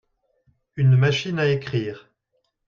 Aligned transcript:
Une 0.77 0.95
machine 0.97 1.37
à 1.37 1.47
écrire. 1.47 2.09